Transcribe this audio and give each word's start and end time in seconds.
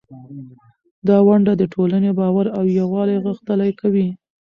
دا 1.07 1.17
ونډه 1.27 1.53
د 1.57 1.63
ټولنې 1.73 2.11
باور 2.19 2.45
او 2.57 2.63
یووالی 2.79 3.17
غښتلی 3.25 3.71
کوي. 3.79 4.07